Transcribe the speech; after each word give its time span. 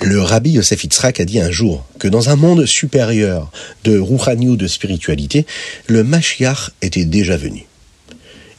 Le 0.00 0.20
rabbi 0.20 0.50
Yosef 0.50 0.84
Yitzhak 0.84 1.18
a 1.18 1.24
dit 1.24 1.40
un 1.40 1.50
jour 1.50 1.84
que 1.98 2.06
dans 2.06 2.28
un 2.28 2.36
monde 2.36 2.66
supérieur 2.66 3.50
de 3.82 3.98
rouhani 3.98 4.48
ou 4.48 4.56
de 4.56 4.68
spiritualité, 4.68 5.44
le 5.88 6.04
Mashiach 6.04 6.70
était 6.82 7.04
déjà 7.04 7.36
venu. 7.36 7.66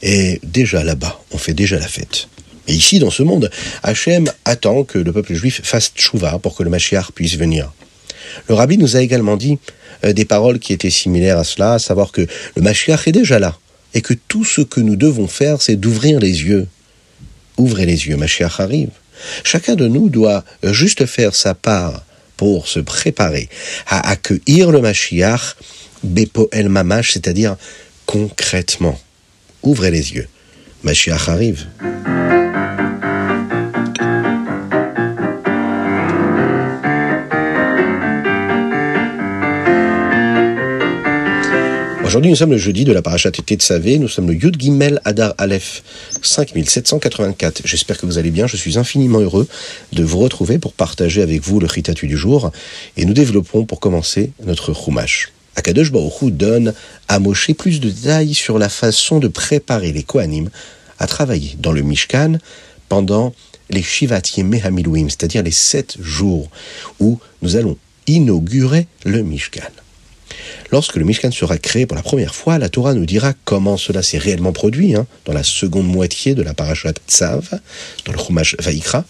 Et 0.02 0.38
déjà 0.42 0.84
là-bas, 0.84 1.18
on 1.32 1.38
fait 1.38 1.54
déjà 1.54 1.78
la 1.78 1.88
fête. 1.88 2.28
Et 2.68 2.74
ici, 2.74 2.98
dans 2.98 3.10
ce 3.10 3.22
monde, 3.22 3.50
Hachem 3.82 4.30
attend 4.44 4.84
que 4.84 4.98
le 4.98 5.14
peuple 5.14 5.32
juif 5.32 5.62
fasse 5.64 5.92
tchouva 5.94 6.38
pour 6.40 6.54
que 6.54 6.62
le 6.62 6.68
Mashiach 6.68 7.12
puisse 7.14 7.36
venir. 7.38 7.72
Le 8.50 8.54
rabbi 8.54 8.76
nous 8.76 8.96
a 8.96 9.00
également 9.00 9.38
dit 9.38 9.58
euh, 10.04 10.12
des 10.12 10.26
paroles 10.26 10.58
qui 10.58 10.74
étaient 10.74 10.90
similaires 10.90 11.38
à 11.38 11.44
cela, 11.44 11.74
à 11.74 11.78
savoir 11.78 12.12
que 12.12 12.26
le 12.54 12.62
Mashiach 12.62 13.06
est 13.06 13.12
déjà 13.12 13.38
là, 13.38 13.56
et 13.94 14.02
que 14.02 14.14
tout 14.14 14.44
ce 14.44 14.60
que 14.60 14.80
nous 14.80 14.96
devons 14.96 15.28
faire, 15.28 15.62
c'est 15.62 15.76
d'ouvrir 15.76 16.20
les 16.20 16.42
yeux. 16.42 16.66
Ouvrez 17.56 17.86
les 17.86 18.08
yeux, 18.08 18.16
Mashiach 18.16 18.58
arrive. 18.58 18.90
Chacun 19.44 19.76
de 19.76 19.86
nous 19.86 20.10
doit 20.10 20.44
juste 20.64 21.06
faire 21.06 21.34
sa 21.34 21.54
part 21.54 22.04
pour 22.36 22.66
se 22.66 22.80
préparer 22.80 23.48
à 23.86 24.10
accueillir 24.10 24.72
le 24.72 24.80
Mashiach, 24.80 25.56
Bepo 26.02 26.48
El 26.50 26.68
Mamash, 26.68 27.12
c'est-à-dire 27.12 27.56
concrètement. 28.06 29.00
Ouvrez 29.62 29.92
les 29.92 30.12
yeux. 30.12 30.28
Mashiach 30.82 31.28
arrive. 31.28 31.66
Aujourd'hui, 42.14 42.30
nous 42.30 42.36
sommes 42.36 42.52
le 42.52 42.58
jeudi 42.58 42.84
de 42.84 42.92
la 42.92 43.02
parachat 43.02 43.32
Tetzavé, 43.32 43.98
nous 43.98 44.06
sommes 44.06 44.28
le 44.28 44.34
Yud 44.34 44.54
Gimel 44.56 45.00
Adar 45.04 45.34
Aleph 45.36 45.82
5784. 46.22 47.62
J'espère 47.64 47.98
que 47.98 48.06
vous 48.06 48.18
allez 48.18 48.30
bien, 48.30 48.46
je 48.46 48.56
suis 48.56 48.78
infiniment 48.78 49.18
heureux 49.18 49.48
de 49.92 50.04
vous 50.04 50.20
retrouver 50.20 50.60
pour 50.60 50.74
partager 50.74 51.22
avec 51.22 51.42
vous 51.42 51.58
le 51.58 51.66
Ritatu 51.66 52.06
du 52.06 52.16
jour 52.16 52.52
et 52.96 53.04
nous 53.04 53.14
développons 53.14 53.64
pour 53.64 53.80
commencer 53.80 54.30
notre 54.46 54.74
Chumash. 54.74 55.32
Akadosh 55.56 55.90
Baruch 55.90 56.30
donne 56.30 56.72
à 57.08 57.18
Moshe 57.18 57.52
plus 57.54 57.80
de 57.80 57.90
détails 57.90 58.34
sur 58.34 58.60
la 58.60 58.68
façon 58.68 59.18
de 59.18 59.26
préparer 59.26 59.90
les 59.90 60.04
Kohanim 60.04 60.50
à 61.00 61.08
travailler 61.08 61.56
dans 61.58 61.72
le 61.72 61.82
Mishkan 61.82 62.38
pendant 62.88 63.34
les 63.70 63.82
Shivat 63.82 64.22
Hamilouim, 64.62 65.08
c'est-à-dire 65.08 65.42
les 65.42 65.50
sept 65.50 65.96
jours 66.00 66.48
où 67.00 67.18
nous 67.42 67.56
allons 67.56 67.76
inaugurer 68.06 68.86
le 69.04 69.22
Mishkan. 69.22 69.62
Lorsque 70.70 70.96
le 70.96 71.04
Mishkan 71.04 71.30
sera 71.30 71.58
créé 71.58 71.86
pour 71.86 71.96
la 71.96 72.02
première 72.02 72.34
fois, 72.34 72.58
la 72.58 72.68
Torah 72.68 72.94
nous 72.94 73.06
dira 73.06 73.32
comment 73.44 73.76
cela 73.76 74.02
s'est 74.02 74.18
réellement 74.18 74.52
produit, 74.52 74.94
hein, 74.94 75.06
dans 75.24 75.32
la 75.32 75.42
seconde 75.42 75.86
moitié 75.86 76.34
de 76.34 76.42
la 76.42 76.54
parashat 76.54 76.94
Tzav, 77.08 77.60
dans 78.04 78.12
le 78.12 78.18
Chumash 78.18 78.56
Vaikra. 78.60 79.04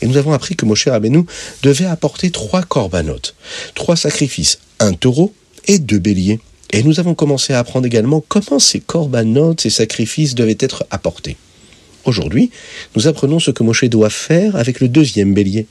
Et 0.00 0.06
nous 0.06 0.16
avons 0.16 0.32
appris 0.32 0.56
que 0.56 0.64
Moshe 0.64 0.88
Rabbeinu 0.88 1.24
devait 1.62 1.86
apporter 1.86 2.30
trois 2.30 2.62
corbanotes, 2.62 3.34
trois 3.74 3.96
sacrifices, 3.96 4.58
un 4.80 4.92
taureau 4.92 5.32
et 5.66 5.78
deux 5.78 5.98
béliers. 5.98 6.40
Et 6.72 6.82
nous 6.82 6.98
avons 6.98 7.14
commencé 7.14 7.52
à 7.52 7.60
apprendre 7.60 7.86
également 7.86 8.22
comment 8.26 8.58
ces 8.58 8.80
corbanotes, 8.80 9.60
ces 9.60 9.70
sacrifices 9.70 10.34
devaient 10.34 10.58
être 10.58 10.84
apportés. 10.90 11.36
Aujourd'hui, 12.04 12.50
nous 12.96 13.06
apprenons 13.06 13.38
ce 13.38 13.50
que 13.50 13.62
Moshe 13.62 13.84
doit 13.84 14.10
faire 14.10 14.56
avec 14.56 14.80
le 14.80 14.88
deuxième 14.88 15.32
bélier. 15.32 15.66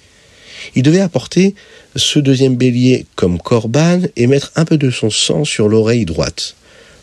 Il 0.76 0.84
devait 0.84 1.00
apporter 1.00 1.56
ce 1.96 2.20
deuxième 2.20 2.56
bélier 2.56 3.06
comme 3.16 3.40
corban 3.40 4.02
et 4.16 4.28
mettre 4.28 4.52
un 4.56 4.66
peu 4.66 4.78
de 4.78 4.90
son 4.90 5.10
sang 5.10 5.46
sur 5.46 5.70
l'oreille 5.70 6.06
droite, 6.06 6.56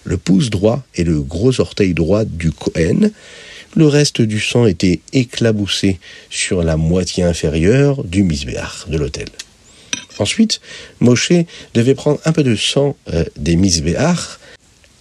le 0.04 0.16
pouce 0.16 0.50
droit 0.50 0.82
et 0.94 1.04
le 1.04 1.20
gros 1.20 1.60
orteil 1.60 1.94
droit 1.94 2.24
du 2.24 2.50
Kohen. 2.52 3.10
Le 3.76 3.86
reste 3.86 4.20
du 4.20 4.40
sang 4.40 4.66
était 4.66 5.00
éclaboussé 5.12 6.00
sur 6.28 6.62
la 6.62 6.76
moitié 6.76 7.22
inférieure 7.22 8.02
du 8.02 8.24
misbéach 8.24 8.88
de 8.88 8.98
l'autel. 8.98 9.28
Ensuite, 10.18 10.60
Moshe 10.98 11.32
devait 11.72 11.94
prendre 11.94 12.20
un 12.24 12.32
peu 12.32 12.42
de 12.42 12.56
sang 12.56 12.96
euh, 13.12 13.24
des 13.36 13.56
misbéach 13.56 14.38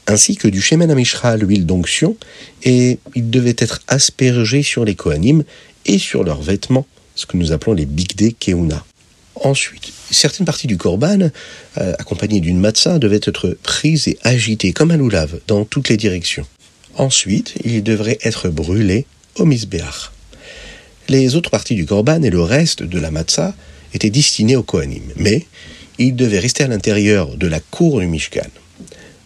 ainsi 0.10 0.36
que 0.36 0.48
du 0.48 0.62
shemen 0.62 0.90
amishra, 0.90 1.38
l'huile 1.38 1.66
d'onction, 1.66 2.18
et 2.64 2.98
il 3.16 3.30
devait 3.30 3.56
être 3.58 3.82
aspergé 3.88 4.64
sur 4.64 4.84
les 4.84 4.96
Kohanim 4.96 5.44
et 5.86 6.00
sur 6.00 6.24
leurs 6.24 6.42
vêtements, 6.42 6.88
ce 7.20 7.26
que 7.26 7.36
nous 7.36 7.52
appelons 7.52 7.74
les 7.74 7.86
bigde 7.86 8.34
keuna. 8.40 8.86
Ensuite, 9.36 9.92
certaines 10.10 10.46
parties 10.46 10.68
du 10.68 10.78
korban, 10.78 11.30
euh, 11.78 11.94
accompagnées 12.00 12.40
d'une 12.40 12.60
matzah, 12.60 12.98
devaient 12.98 13.20
être 13.24 13.58
prises 13.62 14.08
et 14.08 14.18
agitées 14.24 14.72
comme 14.72 14.92
un 14.92 14.98
loulave 14.98 15.40
dans 15.48 15.66
toutes 15.66 15.90
les 15.90 15.98
directions. 15.98 16.46
Ensuite, 16.96 17.56
il 17.64 17.84
devrait 17.84 18.20
être 18.24 18.50
brûlé 18.50 19.06
au 19.36 19.46
misbéach. 19.46 20.12
Les 21.10 21.36
autres 21.36 21.50
parties 21.50 21.76
du 21.76 21.86
korban 21.86 22.22
et 22.24 22.30
le 22.30 22.42
reste 22.42 22.84
de 22.84 23.00
la 23.00 23.12
matzah 23.12 23.54
étaient 23.94 24.10
destinés 24.10 24.56
au 24.56 24.64
kohanim, 24.64 25.04
mais 25.18 25.46
ils 25.98 26.16
devaient 26.16 26.40
rester 26.40 26.64
à 26.64 26.68
l'intérieur 26.68 27.36
de 27.36 27.48
la 27.48 27.60
cour 27.60 28.00
du 28.00 28.08
mishkan. 28.08 28.48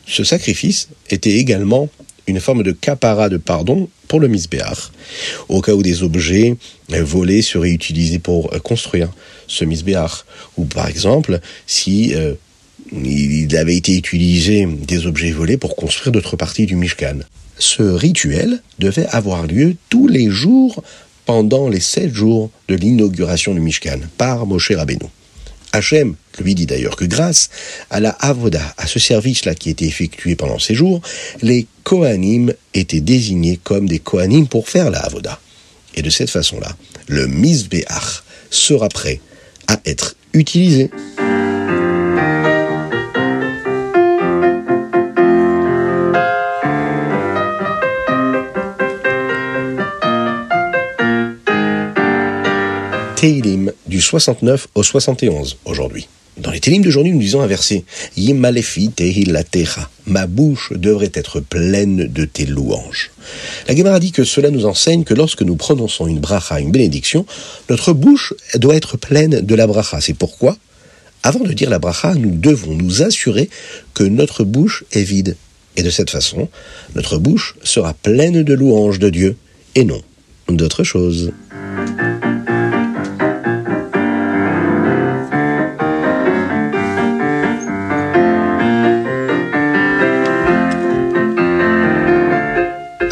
Ce 0.08 0.24
sacrifice 0.24 0.90
était 1.10 1.38
également 1.38 1.90
une 2.28 2.40
forme 2.40 2.64
de 2.64 2.72
capara 2.72 3.30
de 3.30 3.38
pardon 3.38 3.90
pour 4.08 4.20
le 4.20 4.28
misbéach, 4.28 4.92
au 5.50 5.62
cas 5.62 5.74
où 5.74 5.82
des 5.82 6.04
objets 6.04 6.56
volés 6.90 7.42
seraient 7.42 7.72
utilisés 7.72 8.20
pour 8.20 8.50
construire 8.64 9.10
ce 9.48 9.66
misbéach, 9.66 10.26
ou 10.58 10.66
par 10.66 10.88
exemple 10.88 11.40
si 11.68 12.14
euh, 12.16 12.34
il 12.92 13.56
avait 13.56 13.76
été 13.76 13.98
utilisé 13.98 14.66
des 14.66 15.06
objets 15.08 15.32
volés 15.32 15.58
pour 15.58 15.76
construire 15.76 16.12
d'autres 16.12 16.36
parties 16.36 16.66
du 16.66 16.76
Mishkan. 16.76 17.20
Ce 17.58 17.84
rituel 17.84 18.62
devait 18.80 19.08
avoir 19.08 19.48
lieu 19.48 19.76
tous 19.90 20.08
les 20.08 20.30
jours 20.30 20.84
pendant 21.26 21.70
les 21.70 21.80
sept 21.80 22.14
jours 22.14 22.50
de 22.68 22.76
l'inauguration 22.76 23.54
du 23.54 23.62
Mishkan 23.62 24.00
par 24.18 24.46
Moshe 24.46 24.72
Rabbeinu. 24.72 25.08
Hachem 25.74 26.16
lui 26.40 26.56
dit 26.56 26.66
d'ailleurs 26.66 26.96
que 26.96 27.06
grâce 27.06 27.50
à 27.90 28.00
la 28.00 28.12
Avoda, 28.12 28.62
à 28.78 28.88
ce 28.88 29.00
service-là 29.00 29.56
qui 29.56 29.70
était 29.70 29.86
effectué 29.86 30.36
pendant 30.36 30.60
ces 30.60 30.76
jours, 30.76 31.02
les 31.42 31.68
Kohanim 31.84 32.54
étaient 32.74 33.02
désignés 33.02 33.60
comme 33.62 33.90
des 33.90 34.00
Kohanim 34.00 34.48
pour 34.48 34.70
faire 34.70 34.90
la 34.90 35.00
Avoda. 35.00 35.40
Et 35.96 36.02
de 36.02 36.10
cette 36.10 36.30
façon-là, 36.30 36.76
le 37.08 37.28
Mizbeach 37.28 38.24
sera 38.50 38.88
prêt 38.88 39.20
à 39.68 39.80
être 39.86 40.16
utilisé. 40.34 40.90
Teilim 53.24 53.72
du 53.88 54.02
69 54.02 54.68
au 54.76 54.84
71 54.84 55.56
aujourd'hui. 55.64 56.10
Dans 56.36 56.52
les 56.52 56.60
Télim 56.60 56.82
d'aujourd'hui, 56.82 57.14
nous 57.14 57.22
disons 57.22 57.40
un 57.40 57.48
verset 57.48 57.86
Yimalefi. 58.18 58.92
Ma 60.08 60.28
bouche 60.28 60.74
devrait 60.76 61.12
être 61.14 61.40
pleine 61.40 62.08
de 62.08 62.26
tes 62.26 62.46
louanges. 62.46 63.12
La 63.70 63.78
Gemara 63.78 64.02
dit 64.02 64.12
que 64.12 64.26
cela 64.26 64.50
nous 64.50 64.66
enseigne 64.66 65.06
que 65.06 65.14
lorsque 65.14 65.42
nous 65.42 65.56
prononçons 65.56 66.06
une 66.06 66.20
bracha, 66.20 66.60
une 66.60 66.72
bénédiction, 66.72 67.26
notre 67.70 67.94
bouche 67.94 68.34
doit 68.56 68.76
être 68.76 68.98
pleine 68.98 69.40
de 69.40 69.56
la 69.56 69.68
bracha. 69.68 70.02
C'est 70.02 70.16
pourquoi, 70.16 70.58
avant 71.24 71.46
de 71.46 71.54
dire 71.54 71.70
la 71.70 71.80
bracha, 71.80 72.16
nous 72.16 72.36
devons 72.36 72.76
nous 72.76 73.04
assurer 73.04 73.50
que 73.94 74.04
notre 74.04 74.44
bouche 74.44 74.84
est 74.92 75.04
vide. 75.04 75.38
Et 75.78 75.84
de 75.84 75.90
cette 75.90 76.10
façon, 76.10 76.50
notre 76.94 77.20
bouche 77.20 77.56
sera 77.64 77.94
pleine 77.94 78.44
de 78.44 78.54
louanges 78.54 79.00
de 79.00 79.10
Dieu 79.10 79.38
et 79.76 79.86
non 79.86 80.02
d'autre 80.50 80.84
chose. 80.84 81.32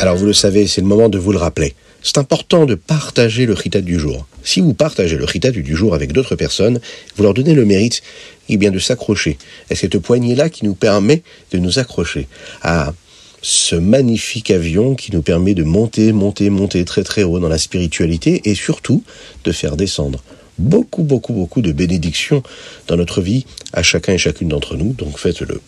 Alors 0.01 0.15
vous 0.15 0.25
le 0.25 0.33
savez, 0.33 0.65
c'est 0.65 0.81
le 0.81 0.88
moment 0.88 1.09
de 1.09 1.19
vous 1.19 1.31
le 1.31 1.38
rappeler. 1.38 1.75
C'est 2.01 2.18
important 2.18 2.65
de 2.65 2.74
partager 2.74 3.45
le 3.45 3.56
chitat 3.56 3.81
du 3.81 4.00
jour. 4.00 4.25
Si 4.44 4.59
vous 4.59 4.74
partagez 4.74 5.15
le 5.15 5.27
chitat 5.27 5.51
du 5.51 5.75
jour 5.75 5.94
avec 5.94 6.12
d'autres 6.12 6.36
personnes, 6.36 6.80
vous 7.15 7.21
leur 7.21 7.36
donnez 7.36 7.53
le 7.53 7.65
mérite 7.65 8.01
eh 8.50 8.57
bien, 8.57 8.71
de 8.71 8.80
s'accrocher 8.80 9.38
à 9.69 9.75
cette 9.75 10.00
poignée-là 10.00 10.50
qui 10.50 10.65
nous 10.65 10.74
permet 10.74 11.21
de 11.51 11.59
nous 11.59 11.77
accrocher 11.77 12.27
à 12.63 12.95
ce 13.44 13.75
magnifique 13.75 14.50
avion 14.50 14.95
qui 14.95 15.12
nous 15.12 15.21
permet 15.21 15.53
de 15.53 15.63
monter, 15.63 16.13
monter, 16.13 16.50
monter 16.50 16.83
très 16.83 17.03
très 17.03 17.21
haut 17.21 17.38
dans 17.38 17.48
la 17.48 17.59
spiritualité 17.59 18.42
et 18.45 18.56
surtout 18.56 19.03
de 19.44 19.51
faire 19.51 19.77
descendre 19.77 20.24
beaucoup, 20.57 21.03
beaucoup, 21.03 21.33
beaucoup 21.33 21.62
de 21.62 21.74
bénédictions 21.74 22.42
dans 22.88 22.98
notre 22.98 23.21
vie 23.21 23.45
à 23.71 23.83
chacun 23.83 24.13
et 24.13 24.18
chacune 24.18 24.48
d'entre 24.48 24.77
nous. 24.77 24.94
Donc 24.94 25.19
faites-le. 25.19 25.62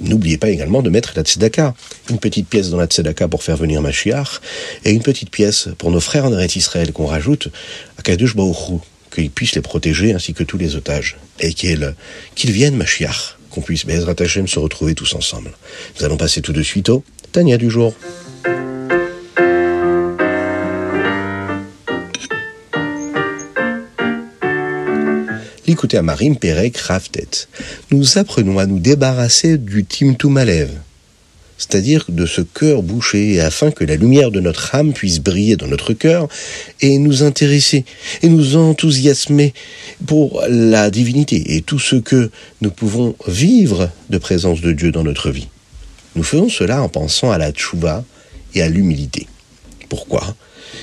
N'oubliez 0.00 0.38
pas 0.38 0.50
également 0.50 0.82
de 0.82 0.90
mettre 0.90 1.12
la 1.16 1.22
tzedaka. 1.22 1.74
Une 2.10 2.18
petite 2.18 2.48
pièce 2.48 2.70
dans 2.70 2.76
la 2.76 2.86
tzedaka 2.86 3.28
pour 3.28 3.42
faire 3.42 3.56
venir 3.56 3.82
Mashiach, 3.82 4.40
et 4.84 4.92
une 4.92 5.02
petite 5.02 5.30
pièce 5.30 5.68
pour 5.78 5.90
nos 5.90 6.00
frères 6.00 6.24
en 6.24 6.32
Eretz 6.32 6.56
Israël 6.56 6.92
qu'on 6.92 7.06
rajoute 7.06 7.48
à 7.98 8.02
Kadush 8.02 8.36
Baruch 8.36 8.80
qu'il 9.14 9.30
puisse 9.30 9.54
les 9.54 9.62
protéger 9.62 10.12
ainsi 10.12 10.34
que 10.34 10.44
tous 10.44 10.58
les 10.58 10.76
otages, 10.76 11.16
et 11.40 11.54
qu'ils 11.54 11.94
viennent 12.36 12.76
Mashiach, 12.76 13.36
qu'on 13.50 13.62
puisse 13.62 13.86
Bezrat 13.86 14.16
Hashem 14.18 14.46
se 14.46 14.58
retrouver 14.58 14.94
tous 14.94 15.14
ensemble. 15.14 15.52
Nous 15.98 16.04
allons 16.04 16.16
passer 16.16 16.42
tout 16.42 16.52
de 16.52 16.62
suite 16.62 16.88
au 16.90 17.02
Tania 17.32 17.56
du 17.56 17.70
jour. 17.70 17.94
Écoutez 25.76 26.00
Marim 26.00 26.36
Perek 26.36 26.78
Raftet. 26.78 27.48
Nous 27.90 28.16
apprenons 28.16 28.58
à 28.58 28.64
nous 28.64 28.78
débarrasser 28.78 29.58
du 29.58 29.84
Timtum 29.84 30.38
Alev, 30.38 30.70
c'est-à-dire 31.58 32.06
de 32.08 32.24
ce 32.24 32.40
cœur 32.40 32.82
bouché, 32.82 33.42
afin 33.42 33.70
que 33.70 33.84
la 33.84 33.96
lumière 33.96 34.30
de 34.30 34.40
notre 34.40 34.74
âme 34.74 34.94
puisse 34.94 35.18
briller 35.18 35.56
dans 35.56 35.66
notre 35.66 35.92
cœur 35.92 36.28
et 36.80 36.96
nous 36.96 37.22
intéresser 37.22 37.84
et 38.22 38.30
nous 38.30 38.56
enthousiasmer 38.56 39.52
pour 40.06 40.42
la 40.48 40.90
divinité 40.90 41.56
et 41.56 41.60
tout 41.60 41.78
ce 41.78 41.96
que 41.96 42.30
nous 42.62 42.70
pouvons 42.70 43.14
vivre 43.28 43.90
de 44.08 44.16
présence 44.16 44.62
de 44.62 44.72
Dieu 44.72 44.92
dans 44.92 45.04
notre 45.04 45.30
vie. 45.30 45.48
Nous 46.14 46.22
faisons 46.22 46.48
cela 46.48 46.80
en 46.80 46.88
pensant 46.88 47.30
à 47.32 47.36
la 47.36 47.52
tchouva 47.52 48.02
et 48.54 48.62
à 48.62 48.70
l'humilité. 48.70 49.26
Pourquoi? 49.90 50.34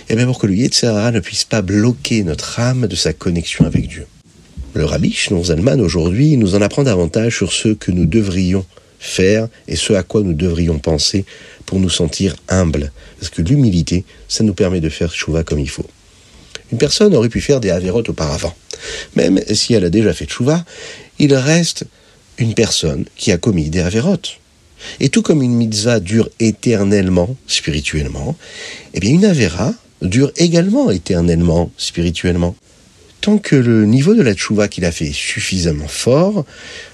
Eh 0.08 0.16
bien 0.16 0.28
pour 0.28 0.38
que 0.38 0.46
le 0.46 0.54
Yetzirah 0.54 1.10
ne 1.10 1.20
puisse 1.20 1.46
pas 1.46 1.64
bloquer 1.64 2.24
notre 2.24 2.60
âme 2.60 2.86
de 2.86 2.96
sa 2.96 3.12
connexion 3.12 3.66
avec 3.66 3.88
Dieu. 3.88 4.06
Le 4.76 4.86
rabbi 4.86 5.14
Shneur 5.14 5.46
Zalman 5.46 5.80
aujourd'hui 5.80 6.36
nous 6.36 6.56
en 6.56 6.62
apprend 6.62 6.82
davantage 6.82 7.38
sur 7.38 7.54
ce 7.54 7.70
que 7.70 7.92
nous 7.92 8.06
devrions 8.06 8.66
faire 8.98 9.48
et 9.68 9.76
ce 9.76 9.94
à 9.94 10.02
quoi 10.02 10.22
nous 10.24 10.34
devrions 10.34 10.80
penser 10.80 11.26
pour 11.68 11.80
nous 11.80 11.92
sentir 11.92 12.36
humbles. 12.50 12.92
Parce 13.20 13.30
que 13.30 13.44
l'humilité, 13.44 14.04
ça 14.28 14.44
nous 14.44 14.56
permet 14.56 14.82
de 14.82 14.90
faire 14.90 15.14
tchouva 15.14 15.44
comme 15.44 15.60
il 15.60 15.70
faut. 15.70 15.86
Une 16.72 16.80
personne 16.80 17.14
aurait 17.14 17.30
pu 17.30 17.40
faire 17.40 17.60
des 17.60 17.70
avérotes 17.70 18.10
auparavant. 18.10 18.56
Même 19.16 19.40
si 19.54 19.76
elle 19.76 19.86
a 19.86 19.92
déjà 19.92 20.12
fait 20.12 20.26
tchouva, 20.26 20.66
il 21.20 21.36
reste 21.36 21.86
une 22.40 22.56
personne 22.56 23.06
qui 23.16 23.32
a 23.32 23.38
commis 23.38 23.70
des 23.70 23.82
avérotes. 23.82 24.40
Et 25.00 25.10
tout 25.10 25.22
comme 25.22 25.44
une 25.44 25.54
mitzvah 25.54 26.00
dure 26.00 26.30
éternellement, 26.40 27.36
spirituellement, 27.46 28.36
eh 28.96 29.00
bien 29.00 29.12
une 29.12 29.26
avéra 29.26 29.76
dure 30.02 30.32
également 30.36 30.90
éternellement, 30.90 31.72
spirituellement. 31.78 32.56
Tant 33.24 33.38
que 33.38 33.56
le 33.56 33.86
niveau 33.86 34.16
de 34.16 34.22
la 34.22 34.34
tchouva 34.34 34.68
qu'il 34.68 34.84
a 34.84 34.92
fait 34.92 35.06
est 35.06 35.14
suffisamment 35.14 35.88
fort, 35.88 36.46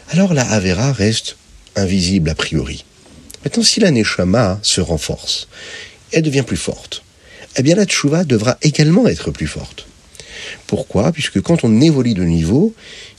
alors 0.10 0.36
la 0.36 0.48
avéra 0.48 0.94
reste 0.94 1.38
invisible 1.76 2.30
a 2.30 2.36
priori. 2.36 2.86
Maintenant, 3.44 3.64
si 3.64 3.80
la 3.80 3.90
neshama 3.90 4.60
se 4.62 4.80
renforce, 4.80 5.48
elle 6.12 6.22
devient 6.22 6.44
plus 6.46 6.56
forte, 6.56 7.02
eh 7.56 7.64
bien 7.64 7.76
la 7.76 7.88
tchouva 7.88 8.26
devra 8.26 8.60
également 8.62 9.08
être 9.08 9.32
plus 9.32 9.48
forte. 9.48 9.88
Pourquoi? 10.68 11.12
Puisque 11.12 11.42
quand 11.42 11.64
on 11.64 11.82
évolue 11.82 12.14
de 12.14 12.24
niveau, 12.24 12.76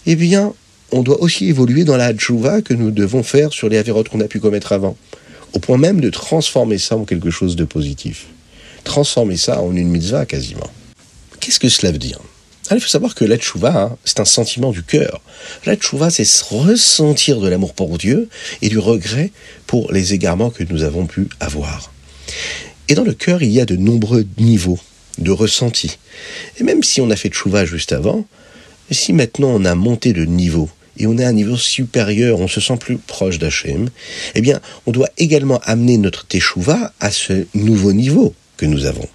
eh 0.06 0.14
bien, 0.14 0.54
on 0.92 1.02
doit 1.02 1.20
aussi 1.20 1.48
évoluer 1.48 1.82
dans 1.82 1.96
la 1.96 2.14
tchouva 2.14 2.62
que 2.62 2.74
nous 2.74 2.92
devons 2.92 3.24
faire 3.24 3.52
sur 3.52 3.68
les 3.68 3.78
avérotes 3.78 4.08
qu'on 4.08 4.20
a 4.20 4.28
pu 4.28 4.38
commettre 4.38 4.70
avant, 4.70 4.96
au 5.52 5.58
point 5.58 5.78
même 5.78 6.00
de 6.00 6.10
transformer 6.10 6.78
ça 6.78 6.96
en 6.96 7.04
quelque 7.04 7.32
chose 7.32 7.56
de 7.56 7.64
positif. 7.64 8.26
Transformer 8.84 9.36
ça 9.36 9.62
en 9.62 9.74
une 9.74 9.88
mitzvah 9.88 10.26
quasiment. 10.26 10.70
Qu'est-ce 11.40 11.58
que 11.58 11.68
cela 11.68 11.90
veut 11.90 11.98
dire? 11.98 12.20
Alors, 12.70 12.78
il 12.78 12.82
faut 12.82 12.88
savoir 12.88 13.16
que 13.16 13.24
la 13.24 13.34
hein, 13.64 13.96
c'est 14.04 14.20
un 14.20 14.24
sentiment 14.24 14.70
du 14.70 14.84
cœur. 14.84 15.20
La 15.66 15.74
c'est 16.08 16.42
ressentir 16.50 17.40
de 17.40 17.48
l'amour 17.48 17.74
pour 17.74 17.98
Dieu 17.98 18.28
et 18.62 18.68
du 18.68 18.78
regret 18.78 19.32
pour 19.66 19.90
les 19.90 20.14
égarements 20.14 20.50
que 20.50 20.62
nous 20.62 20.84
avons 20.84 21.06
pu 21.06 21.26
avoir. 21.40 21.92
Et 22.86 22.94
dans 22.94 23.02
le 23.02 23.12
cœur, 23.12 23.42
il 23.42 23.50
y 23.50 23.60
a 23.60 23.64
de 23.64 23.74
nombreux 23.74 24.24
niveaux 24.38 24.78
de 25.18 25.32
ressenti. 25.32 25.98
Et 26.60 26.62
même 26.62 26.84
si 26.84 27.00
on 27.00 27.10
a 27.10 27.16
fait 27.16 27.28
tchouva 27.28 27.64
juste 27.64 27.90
avant, 27.90 28.24
si 28.92 29.12
maintenant 29.12 29.48
on 29.48 29.64
a 29.64 29.74
monté 29.74 30.12
de 30.12 30.24
niveau 30.24 30.70
et 30.96 31.08
on 31.08 31.18
est 31.18 31.24
à 31.24 31.28
un 31.28 31.32
niveau 31.32 31.56
supérieur, 31.56 32.38
on 32.38 32.46
se 32.46 32.60
sent 32.60 32.76
plus 32.76 32.98
proche 32.98 33.40
d'Hachem, 33.40 33.90
eh 34.36 34.40
bien, 34.40 34.60
on 34.86 34.92
doit 34.92 35.10
également 35.18 35.58
amener 35.64 35.98
notre 35.98 36.24
teshuva 36.24 36.92
à 37.00 37.10
ce 37.10 37.48
nouveau 37.52 37.92
niveau 37.92 38.32
que 38.56 38.66
nous 38.66 38.86
avons. 38.86 39.08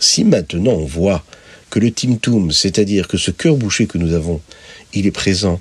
Si 0.00 0.24
maintenant 0.24 0.72
on 0.72 0.84
voit 0.84 1.24
que 1.70 1.78
le 1.78 1.90
timtum, 1.90 2.50
c'est-à-dire 2.50 3.08
que 3.08 3.16
ce 3.16 3.30
cœur 3.30 3.56
bouché 3.56 3.86
que 3.86 3.98
nous 3.98 4.14
avons, 4.14 4.40
il 4.94 5.06
est 5.06 5.12
présent 5.12 5.60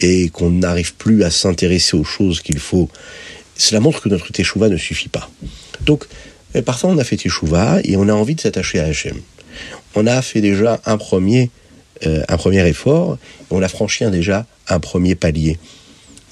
et 0.00 0.28
qu'on 0.28 0.50
n'arrive 0.50 0.94
plus 0.94 1.24
à 1.24 1.30
s'intéresser 1.30 1.96
aux 1.96 2.04
choses 2.04 2.40
qu'il 2.40 2.58
faut, 2.58 2.88
cela 3.56 3.80
montre 3.80 4.00
que 4.00 4.08
notre 4.08 4.32
teshuva 4.32 4.68
ne 4.68 4.76
suffit 4.76 5.08
pas. 5.08 5.28
Donc, 5.84 6.04
eh, 6.54 6.62
parfois 6.62 6.90
on 6.90 6.98
a 6.98 7.04
fait 7.04 7.16
teshuva 7.16 7.80
et 7.84 7.96
on 7.96 8.08
a 8.08 8.12
envie 8.12 8.34
de 8.34 8.40
s'attacher 8.40 8.78
à 8.78 8.84
Hachem. 8.84 9.20
On 9.94 10.06
a 10.06 10.22
fait 10.22 10.40
déjà 10.40 10.80
un 10.86 10.96
premier, 10.96 11.50
euh, 12.06 12.22
un 12.28 12.36
premier 12.36 12.66
effort, 12.68 13.18
on 13.50 13.62
a 13.62 13.68
franchi 13.68 14.04
un, 14.04 14.10
déjà 14.10 14.46
un 14.68 14.78
premier 14.78 15.14
palier. 15.14 15.58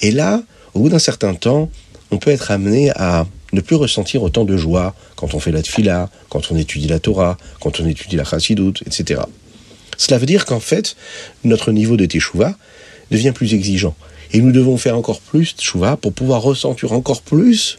Et 0.02 0.12
là, 0.12 0.42
au 0.74 0.80
bout 0.80 0.88
d'un 0.88 0.98
certain 0.98 1.34
temps, 1.34 1.70
on 2.10 2.18
peut 2.18 2.30
être 2.30 2.50
amené 2.50 2.90
à 2.94 3.26
ne 3.52 3.60
plus 3.60 3.76
ressentir 3.76 4.22
autant 4.22 4.44
de 4.44 4.56
joie 4.56 4.94
quand 5.14 5.34
on 5.34 5.40
fait 5.40 5.52
la 5.52 5.62
tfila, 5.62 6.10
quand 6.28 6.50
on 6.50 6.56
étudie 6.56 6.88
la 6.88 6.98
Torah, 6.98 7.36
quand 7.60 7.80
on 7.80 7.86
étudie 7.86 8.16
la 8.16 8.24
chassidoute, 8.24 8.82
etc. 8.86 9.20
Cela 9.96 10.18
veut 10.18 10.26
dire 10.26 10.44
qu'en 10.44 10.60
fait, 10.60 10.96
notre 11.44 11.72
niveau 11.72 11.96
de 11.96 12.06
teshuva 12.06 12.56
devient 13.10 13.32
plus 13.32 13.54
exigeant. 13.54 13.94
Et 14.32 14.40
nous 14.40 14.52
devons 14.52 14.76
faire 14.76 14.96
encore 14.96 15.20
plus 15.20 15.54
teshuva 15.56 15.96
pour 15.96 16.12
pouvoir 16.12 16.42
ressentir 16.42 16.92
encore 16.92 17.22
plus 17.22 17.78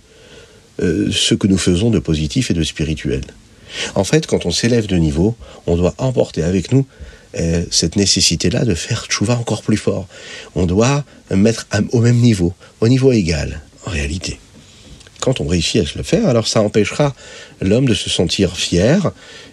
euh, 0.81 1.09
ce 1.11 1.35
que 1.35 1.47
nous 1.47 1.57
faisons 1.57 1.89
de 1.89 1.99
positif 1.99 2.49
et 2.49 2.53
de 2.53 2.63
spirituel. 2.63 3.21
En 3.95 4.05
fait, 4.05 4.25
quand 4.25 4.45
on 4.45 4.51
s'élève 4.51 4.87
de 4.87 4.95
niveau, 4.95 5.35
on 5.67 5.75
doit 5.75 5.93
emporter 5.97 6.43
avec 6.43 6.71
nous 6.71 6.87
euh, 7.37 7.65
cette 7.69 7.97
nécessité-là 7.97 8.63
de 8.63 8.73
faire 8.73 9.07
teshuva 9.07 9.37
encore 9.37 9.61
plus 9.61 9.77
fort. 9.77 10.07
On 10.55 10.65
doit 10.65 11.03
mettre 11.29 11.67
au 11.91 11.99
même 11.99 12.17
niveau, 12.17 12.53
au 12.79 12.87
niveau 12.87 13.11
égal, 13.11 13.61
en 13.85 13.91
réalité 13.91 14.39
quand 15.19 15.41
on 15.41 15.47
réussit 15.47 15.81
à 15.81 15.85
se 15.85 15.97
le 15.97 16.03
faire, 16.03 16.27
alors 16.27 16.47
ça 16.47 16.61
empêchera 16.61 17.15
l'homme 17.61 17.87
de 17.87 17.93
se 17.93 18.09
sentir 18.09 18.55
fier, 18.55 19.11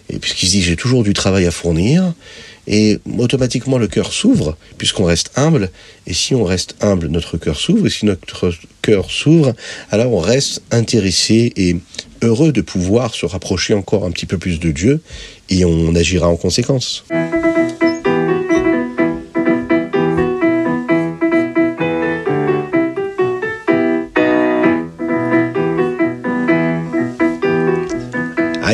et 0.09 0.19
puisqu'il 0.19 0.47
se 0.47 0.51
dit 0.51 0.61
j'ai 0.61 0.75
toujours 0.75 1.03
du 1.03 1.13
travail 1.13 1.45
à 1.45 1.51
fournir, 1.51 2.13
et 2.67 2.99
automatiquement 3.17 3.77
le 3.77 3.87
cœur 3.87 4.11
s'ouvre, 4.11 4.57
puisqu'on 4.77 5.05
reste 5.05 5.31
humble, 5.35 5.69
et 6.07 6.13
si 6.13 6.33
on 6.33 6.43
reste 6.43 6.75
humble, 6.81 7.07
notre 7.07 7.37
cœur 7.37 7.59
s'ouvre, 7.59 7.87
et 7.87 7.89
si 7.89 8.05
notre 8.05 8.53
cœur 8.81 9.11
s'ouvre, 9.11 9.53
alors 9.91 10.13
on 10.13 10.19
reste 10.19 10.61
intéressé 10.71 11.53
et 11.55 11.77
heureux 12.21 12.51
de 12.51 12.61
pouvoir 12.61 13.13
se 13.13 13.25
rapprocher 13.25 13.73
encore 13.73 14.05
un 14.05 14.11
petit 14.11 14.25
peu 14.25 14.37
plus 14.37 14.59
de 14.59 14.71
Dieu, 14.71 15.01
et 15.49 15.65
on 15.65 15.93
agira 15.95 16.27
en 16.27 16.37
conséquence. 16.37 17.05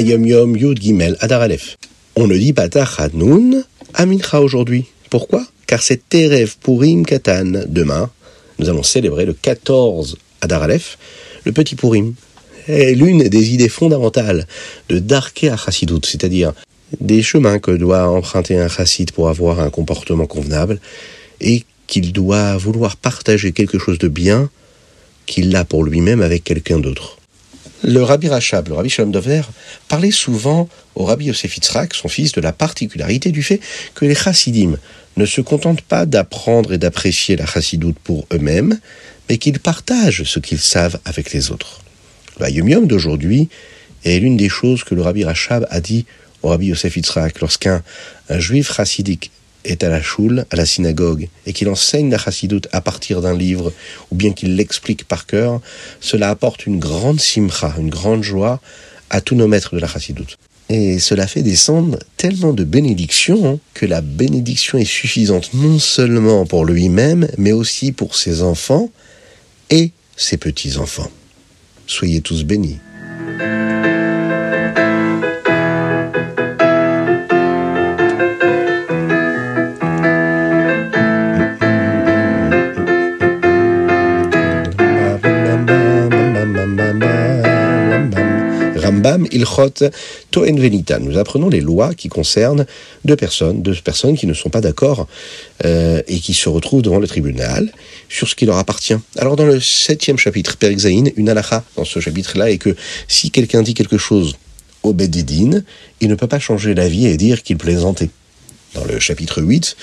Ayom 0.01 0.25
Yom 0.25 0.57
Yud 0.57 0.81
Gimel 0.81 1.15
Adar 1.19 1.43
Aleph. 1.43 1.77
On 2.15 2.25
ne 2.25 2.35
dit 2.35 2.53
pas 2.53 2.67
Hanoun 2.97 3.63
Amincha 3.93 4.41
aujourd'hui. 4.41 4.85
Pourquoi? 5.11 5.45
Car 5.67 5.83
c'est 5.83 6.09
Terev 6.09 6.55
Purim 6.59 7.05
Katan. 7.05 7.65
Demain, 7.67 8.09
nous 8.57 8.67
allons 8.67 8.81
célébrer 8.81 9.25
le 9.25 9.33
14 9.33 10.17
Adar 10.41 10.63
Aleph, 10.63 10.97
le 11.45 11.51
petit 11.51 11.75
Purim. 11.75 12.15
est 12.67 12.95
l'une 12.95 13.29
des 13.29 13.53
idées 13.53 13.69
fondamentales 13.69 14.47
de 14.89 14.97
Darke 14.97 15.45
Chassidut, 15.63 16.01
c'est-à-dire 16.03 16.53
des 16.99 17.21
chemins 17.21 17.59
que 17.59 17.69
doit 17.69 18.09
emprunter 18.09 18.57
un 18.57 18.69
chassid 18.69 19.11
pour 19.11 19.29
avoir 19.29 19.59
un 19.59 19.69
comportement 19.69 20.25
convenable 20.25 20.79
et 21.41 21.63
qu'il 21.85 22.11
doit 22.11 22.57
vouloir 22.57 22.97
partager 22.97 23.51
quelque 23.51 23.77
chose 23.77 23.99
de 23.99 24.07
bien 24.07 24.49
qu'il 25.27 25.55
a 25.55 25.63
pour 25.63 25.83
lui-même 25.83 26.23
avec 26.23 26.43
quelqu'un 26.43 26.79
d'autre. 26.79 27.20
Le 27.83 28.03
rabbi 28.03 28.27
Rachab, 28.27 28.67
le 28.67 28.75
rabbi 28.75 28.89
Shalom 28.89 29.11
Dovner, 29.11 29.41
parlait 29.87 30.11
souvent 30.11 30.69
au 30.93 31.03
rabbi 31.05 31.25
Yosef 31.25 31.55
Yitzhak, 31.55 31.95
son 31.95 32.09
fils, 32.09 32.31
de 32.31 32.39
la 32.39 32.53
particularité 32.53 33.31
du 33.31 33.41
fait 33.41 33.59
que 33.95 34.05
les 34.05 34.13
chassidim 34.13 34.77
ne 35.17 35.25
se 35.25 35.41
contentent 35.41 35.81
pas 35.81 36.05
d'apprendre 36.05 36.73
et 36.73 36.77
d'apprécier 36.77 37.35
la 37.35 37.47
chassidoute 37.47 37.97
pour 38.03 38.27
eux-mêmes, 38.31 38.79
mais 39.27 39.39
qu'ils 39.39 39.59
partagent 39.59 40.23
ce 40.23 40.39
qu'ils 40.39 40.59
savent 40.59 40.99
avec 41.05 41.33
les 41.33 41.51
autres. 41.51 41.81
Le 42.39 42.85
d'aujourd'hui 42.85 43.49
est 44.05 44.19
l'une 44.19 44.37
des 44.37 44.49
choses 44.49 44.83
que 44.83 44.93
le 44.93 45.01
rabbi 45.01 45.23
Rachab 45.23 45.65
a 45.71 45.81
dit 45.81 46.05
au 46.43 46.49
rabbi 46.49 46.67
Yosef 46.67 46.97
Yitzhak 46.97 47.41
lorsqu'un 47.41 47.81
juif 48.29 48.71
chassidique 48.73 49.31
est 49.65 49.83
à 49.83 49.89
la 49.89 50.01
choule, 50.01 50.45
à 50.49 50.55
la 50.55 50.65
synagogue, 50.65 51.27
et 51.45 51.53
qu'il 51.53 51.69
enseigne 51.69 52.09
la 52.09 52.17
chassidoute 52.17 52.67
à 52.71 52.81
partir 52.81 53.21
d'un 53.21 53.35
livre, 53.35 53.73
ou 54.11 54.15
bien 54.15 54.33
qu'il 54.33 54.55
l'explique 54.55 55.05
par 55.05 55.25
cœur, 55.25 55.61
cela 55.99 56.29
apporte 56.29 56.65
une 56.65 56.79
grande 56.79 57.19
simcha, 57.19 57.73
une 57.77 57.89
grande 57.89 58.23
joie 58.23 58.59
à 59.09 59.21
tous 59.21 59.35
nos 59.35 59.47
maîtres 59.47 59.75
de 59.75 59.79
la 59.79 59.87
chassidoute. 59.87 60.37
Et 60.69 60.99
cela 60.99 61.27
fait 61.27 61.43
descendre 61.43 61.99
tellement 62.15 62.53
de 62.53 62.63
bénédictions 62.63 63.59
que 63.73 63.85
la 63.85 63.99
bénédiction 63.99 64.77
est 64.77 64.85
suffisante 64.85 65.53
non 65.53 65.79
seulement 65.79 66.45
pour 66.45 66.63
lui-même, 66.63 67.27
mais 67.37 67.51
aussi 67.51 67.91
pour 67.91 68.15
ses 68.15 68.41
enfants 68.41 68.89
et 69.69 69.91
ses 70.15 70.37
petits-enfants. 70.37 71.11
Soyez 71.87 72.21
tous 72.21 72.45
bénis. 72.45 72.77
Ilchot 89.31 89.89
Toen 90.31 90.59
Venita. 90.59 90.99
Nous 90.99 91.17
apprenons 91.17 91.49
les 91.49 91.61
lois 91.61 91.93
qui 91.93 92.09
concernent 92.09 92.65
deux 93.05 93.15
personnes, 93.15 93.61
deux 93.61 93.75
personnes 93.75 94.17
qui 94.17 94.27
ne 94.27 94.33
sont 94.33 94.49
pas 94.49 94.61
d'accord 94.61 95.07
euh, 95.65 96.01
et 96.07 96.19
qui 96.19 96.33
se 96.33 96.49
retrouvent 96.49 96.81
devant 96.81 96.99
le 96.99 97.07
tribunal 97.07 97.71
sur 98.09 98.27
ce 98.27 98.35
qui 98.35 98.45
leur 98.45 98.57
appartient. 98.57 98.97
Alors 99.17 99.35
dans 99.35 99.45
le 99.45 99.59
septième 99.59 100.17
chapitre, 100.17 100.57
Perikzaïn, 100.57 101.11
une 101.15 101.29
halakha 101.29 101.63
dans 101.75 101.85
ce 101.85 101.99
chapitre-là 101.99 102.51
est 102.51 102.57
que 102.57 102.75
si 103.07 103.31
quelqu'un 103.31 103.61
dit 103.61 103.73
quelque 103.73 103.97
chose 103.97 104.35
au 104.83 104.93
Bedidin, 104.93 105.61
il 105.99 106.09
ne 106.09 106.15
peut 106.15 106.27
pas 106.27 106.39
changer 106.39 106.73
d'avis 106.73 107.05
et 107.07 107.17
dire 107.17 107.43
qu'il 107.43 107.57
plaisantait. 107.57 108.09
Dans 108.73 108.85
le 108.85 108.99
chapitre 108.99 109.41
8, 109.41 109.75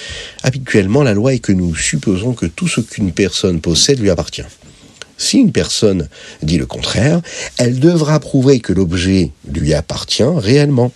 habituellement 0.43 1.03
la 1.03 1.13
loi 1.13 1.35
est 1.35 1.41
que 1.41 1.53
nous 1.53 1.75
supposons 1.75 2.33
que 2.33 2.47
tout 2.47 2.69
ce 2.69 2.81
qu'une 2.81 3.13
personne 3.13 3.61
possède 3.61 4.01
lui 4.01 4.09
appartient. 4.09 4.45
Si 5.19 5.39
une 5.39 5.53
personne 5.53 6.09
dit 6.43 6.59
le 6.59 6.67
contraire, 6.67 7.21
elle 7.59 7.81
devra 7.81 8.19
prouver 8.21 8.61
que 8.61 8.73
l'objet 8.73 9.33
lui 9.53 9.75
appartient 9.75 10.23
réellement. 10.23 10.93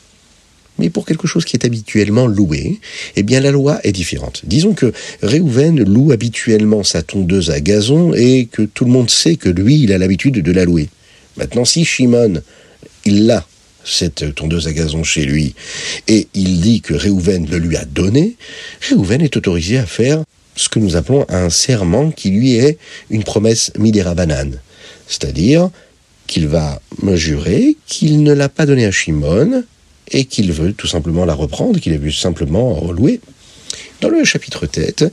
Mais 0.79 0.89
pour 0.89 1.05
quelque 1.05 1.27
chose 1.27 1.45
qui 1.45 1.57
est 1.57 1.67
habituellement 1.67 2.27
loué, 2.27 2.81
eh 3.17 3.23
bien 3.23 3.41
la 3.41 3.51
loi 3.51 3.79
est 3.85 3.93
différente. 3.93 4.43
Disons 4.45 4.73
que 4.73 4.93
Réhouven 5.23 5.83
loue 5.83 6.13
habituellement 6.13 6.83
sa 6.83 7.03
tondeuse 7.03 7.51
à 7.51 7.61
gazon 7.61 8.15
et 8.15 8.47
que 8.51 8.63
tout 8.63 8.85
le 8.85 8.91
monde 8.91 9.11
sait 9.11 9.37
que 9.37 9.51
lui, 9.51 9.83
il 9.83 9.93
a 9.93 9.99
l'habitude 9.99 10.43
de 10.43 10.53
la 10.53 10.65
louer. 10.65 10.89
Maintenant, 11.37 11.65
si 11.65 11.85
Shimon, 11.85 12.41
il 13.05 13.27
l'a, 13.27 13.47
cette 13.85 14.35
tondeuse 14.35 14.69
à 14.69 14.73
gazon 14.73 15.03
chez 15.03 15.25
lui, 15.25 15.55
et 16.09 16.29
il 16.35 16.61
dit 16.61 16.81
que 16.81 16.95
Réhouven 16.95 17.49
le 17.51 17.59
lui 17.59 17.77
a 17.77 17.85
donné, 17.85 18.37
Réhouven 18.81 19.21
est 19.21 19.37
autorisé 19.37 19.79
à 19.79 19.87
faire 19.87 20.23
ce 20.57 20.69
que 20.69 20.79
nous 20.79 20.97
appelons 20.97 21.25
un 21.29 21.51
serment 21.51 22.11
qui 22.11 22.31
lui 22.31 22.55
est 22.57 22.79
une 23.11 23.25
promesse 23.25 23.73
midera 23.79 24.15
banane. 24.15 24.59
C'est-à-dire 25.07 25.71
qu'il 26.27 26.49
va 26.49 26.81
me 27.03 27.17
jurer 27.17 27.77
qu'il 27.87 28.23
ne 28.23 28.33
l'a 28.33 28.49
pas 28.49 28.67
donnée 28.67 28.87
à 28.87 28.91
Shimon 28.91 29.65
et 30.11 30.25
qu'il 30.25 30.53
veut 30.53 30.73
tout 30.73 30.87
simplement 30.87 31.25
la 31.25 31.35
reprendre, 31.35 31.81
qu'il 31.81 31.93
a 31.93 31.99
vu 31.99 32.13
simplement 32.13 32.75
relouer. 32.75 33.21
Dans 34.01 34.09
le 34.09 34.25
chapitre 34.25 34.67
tête, 34.67 35.05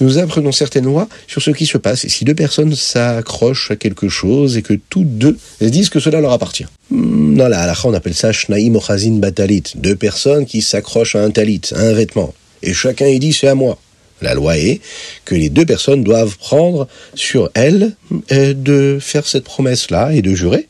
nous 0.00 0.18
apprenons 0.18 0.52
certaines 0.52 0.84
lois 0.84 1.08
sur 1.26 1.42
ce 1.42 1.50
qui 1.50 1.66
se 1.66 1.76
passe 1.76 2.06
si 2.06 2.24
deux 2.24 2.34
personnes 2.34 2.74
s'accrochent 2.74 3.72
à 3.72 3.76
quelque 3.76 4.08
chose 4.08 4.56
et 4.56 4.62
que 4.62 4.74
toutes 4.74 5.18
deux 5.18 5.36
disent 5.60 5.90
que 5.90 6.00
cela 6.00 6.20
leur 6.20 6.32
appartient. 6.32 6.66
Hmm, 6.90 7.36
dans 7.36 7.48
la 7.48 7.60
halakha, 7.60 7.88
on 7.88 7.94
appelle 7.94 8.14
ça 8.14 8.32
shnaim 8.32 8.76
ochazin 8.76 9.18
batalit, 9.18 9.64
deux 9.74 9.96
personnes 9.96 10.46
qui 10.46 10.62
s'accrochent 10.62 11.16
à 11.16 11.22
un 11.22 11.30
talit, 11.30 11.62
à 11.74 11.80
un 11.80 11.92
vêtement, 11.92 12.32
et 12.62 12.74
chacun 12.74 13.06
y 13.06 13.18
dit 13.18 13.32
c'est 13.32 13.48
à 13.48 13.54
moi. 13.54 13.78
La 14.20 14.34
loi 14.34 14.58
est 14.58 14.80
que 15.24 15.34
les 15.34 15.48
deux 15.48 15.66
personnes 15.66 16.02
doivent 16.02 16.36
prendre 16.38 16.88
sur 17.14 17.50
elles 17.54 17.92
euh, 18.32 18.54
de 18.54 18.98
faire 19.00 19.26
cette 19.26 19.44
promesse-là 19.44 20.12
et 20.12 20.22
de 20.22 20.34
jurer, 20.34 20.68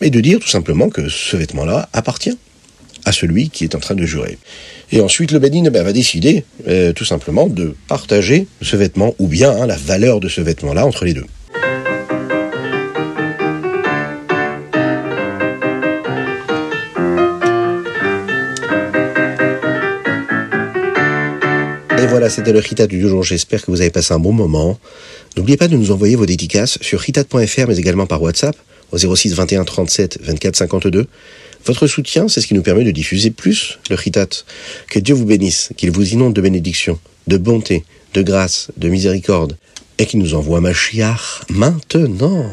et 0.00 0.10
de 0.10 0.20
dire 0.20 0.38
tout 0.38 0.48
simplement 0.48 0.88
que 0.90 1.08
ce 1.08 1.36
vêtement-là 1.36 1.88
appartient 1.92 2.36
à 3.04 3.12
celui 3.12 3.50
qui 3.50 3.64
est 3.64 3.74
en 3.74 3.80
train 3.80 3.94
de 3.94 4.06
jurer. 4.06 4.38
Et 4.92 5.00
ensuite, 5.00 5.30
le 5.30 5.38
Bédine 5.38 5.68
ben, 5.70 5.82
va 5.82 5.92
décider 5.92 6.44
euh, 6.68 6.92
tout 6.92 7.04
simplement 7.04 7.46
de 7.46 7.74
partager 7.88 8.46
ce 8.62 8.76
vêtement, 8.76 9.14
ou 9.18 9.28
bien 9.28 9.50
hein, 9.50 9.66
la 9.66 9.76
valeur 9.76 10.20
de 10.20 10.28
ce 10.28 10.40
vêtement-là 10.40 10.86
entre 10.86 11.04
les 11.04 11.14
deux. 11.14 11.26
Et 22.04 22.06
voilà, 22.06 22.28
c'était 22.28 22.52
le 22.52 22.58
Ritat 22.58 22.86
du 22.86 23.00
jour. 23.00 23.22
J'espère 23.22 23.64
que 23.64 23.70
vous 23.70 23.80
avez 23.80 23.88
passé 23.88 24.12
un 24.12 24.18
bon 24.18 24.34
moment. 24.34 24.78
N'oubliez 25.38 25.56
pas 25.56 25.68
de 25.68 25.76
nous 25.76 25.90
envoyer 25.90 26.16
vos 26.16 26.26
dédicaces 26.26 26.76
sur 26.82 27.00
ritat.fr, 27.00 27.66
mais 27.66 27.78
également 27.78 28.04
par 28.04 28.20
WhatsApp 28.20 28.54
au 28.92 28.98
06 28.98 29.32
21 29.32 29.64
37 29.64 30.18
24 30.22 30.54
52. 30.54 31.06
Votre 31.64 31.86
soutien, 31.86 32.28
c'est 32.28 32.42
ce 32.42 32.46
qui 32.46 32.52
nous 32.52 32.60
permet 32.60 32.84
de 32.84 32.90
diffuser 32.90 33.30
plus 33.30 33.78
le 33.88 33.96
Ritat. 33.96 34.26
Que 34.90 34.98
Dieu 34.98 35.14
vous 35.14 35.24
bénisse, 35.24 35.70
qu'il 35.78 35.92
vous 35.92 36.12
inonde 36.12 36.34
de 36.34 36.42
bénédictions, 36.42 36.98
de 37.26 37.38
bonté, 37.38 37.84
de 38.12 38.20
grâce, 38.20 38.68
de 38.76 38.90
miséricorde, 38.90 39.56
et 39.96 40.04
qu'il 40.04 40.20
nous 40.20 40.34
envoie 40.34 40.60
Mashiach 40.60 41.44
maintenant. 41.48 42.44